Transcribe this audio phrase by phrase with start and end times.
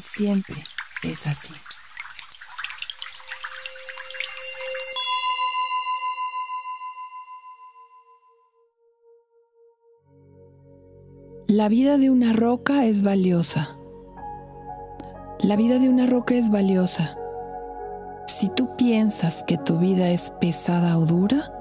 [0.00, 0.62] Siempre
[1.02, 1.54] es así.
[11.46, 13.76] La vida de una roca es valiosa.
[15.40, 17.16] La vida de una roca es valiosa.
[18.26, 21.54] Si tú piensas que tu vida es pesada o dura,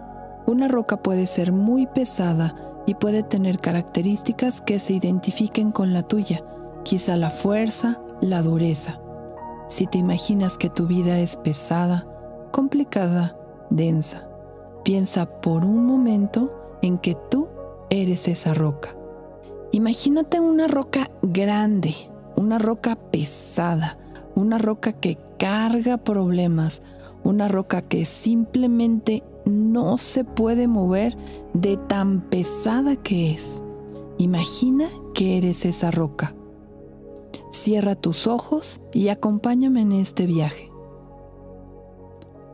[0.45, 6.03] una roca puede ser muy pesada y puede tener características que se identifiquen con la
[6.03, 6.43] tuya,
[6.83, 8.99] quizá la fuerza, la dureza.
[9.69, 12.07] Si te imaginas que tu vida es pesada,
[12.51, 13.37] complicada,
[13.69, 14.29] densa,
[14.83, 17.47] piensa por un momento en que tú
[17.89, 18.95] eres esa roca.
[19.71, 21.93] Imagínate una roca grande,
[22.35, 23.97] una roca pesada,
[24.35, 26.81] una roca que carga problemas,
[27.23, 31.17] una roca que simplemente no se puede mover
[31.53, 33.63] de tan pesada que es.
[34.17, 36.36] Imagina que eres esa roca.
[37.57, 40.71] Cierra tus ojos y acompáñame en este viaje.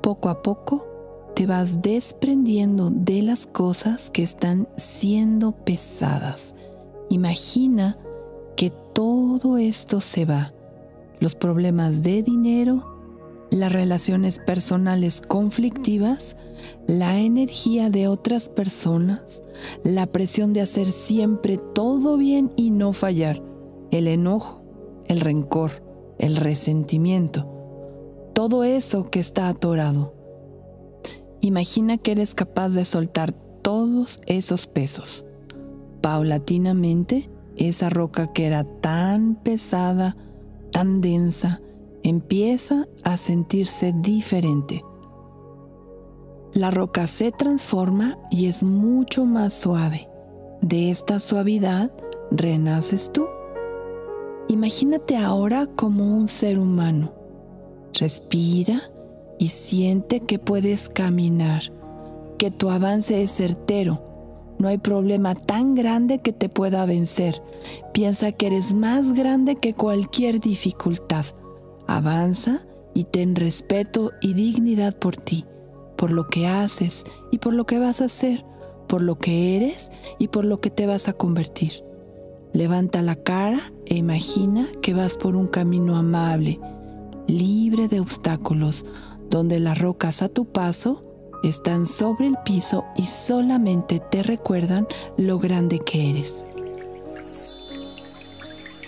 [0.02, 0.88] Poco a poco
[1.36, 6.56] te vas desprendiendo de las cosas que están siendo pesadas
[7.14, 7.96] Imagina
[8.56, 10.52] que todo esto se va.
[11.20, 12.98] Los problemas de dinero,
[13.52, 16.38] las relaciones personales conflictivas,
[16.88, 19.44] la energía de otras personas,
[19.84, 23.44] la presión de hacer siempre todo bien y no fallar,
[23.92, 24.63] el enojo,
[25.08, 25.84] el rencor,
[26.20, 27.48] el resentimiento,
[28.34, 30.14] todo eso que está atorado.
[31.42, 35.26] Imagina que eres capaz de soltar todos esos pesos
[36.04, 40.18] paulatinamente esa roca que era tan pesada,
[40.72, 41.62] tan densa,
[42.04, 44.84] empieza a sentirse diferente.
[46.52, 50.10] La roca se transforma y es mucho más suave.
[50.62, 51.92] De esta suavidad
[52.32, 53.26] renaces tú.
[54.54, 57.14] Imagínate ahora como un ser humano.
[58.00, 58.82] Respira
[59.38, 61.64] y siente que puedes caminar,
[62.38, 64.14] que tu avance es certero
[64.64, 67.42] no hay problema tan grande que te pueda vencer.
[67.92, 71.26] Piensa que eres más grande que cualquier dificultad.
[71.88, 75.46] Avanza y ten respeto y dignidad por ti,
[75.98, 78.46] por lo que haces y por lo que vas a hacer,
[78.88, 81.84] por lo que eres y por lo que te vas a convertir.
[82.54, 86.60] Levanta la cara e imagina que vas por un camino amable,
[87.28, 88.86] libre de obstáculos,
[89.30, 91.04] donde las rocas a tu paso
[91.44, 94.88] están sobre el piso y solamente te recuerdan
[95.18, 96.46] lo grande que eres.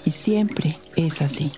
[0.06, 1.52] Y siempre es así.